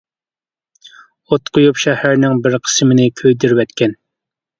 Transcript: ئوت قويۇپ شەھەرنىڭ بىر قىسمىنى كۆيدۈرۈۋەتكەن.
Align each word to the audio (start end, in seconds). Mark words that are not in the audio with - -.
ئوت 1.27 1.51
قويۇپ 1.57 1.81
شەھەرنىڭ 1.81 2.39
بىر 2.47 2.57
قىسمىنى 2.69 3.05
كۆيدۈرۈۋەتكەن. 3.21 3.95